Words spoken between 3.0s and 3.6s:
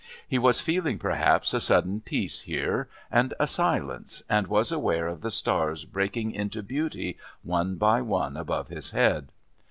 and a